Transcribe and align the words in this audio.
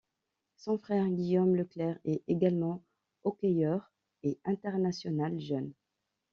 Son 0.57 0.79
frère 0.79 1.07
Guillaume 1.07 1.55
Leclerc 1.55 1.99
est 2.05 2.23
également 2.27 2.83
hockeyeur 3.23 3.91
et 4.23 4.39
international 4.45 5.39
jeune. 5.39 5.73